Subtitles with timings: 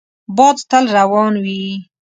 [0.35, 1.63] باد تل روان وي